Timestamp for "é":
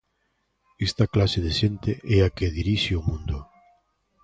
2.15-2.17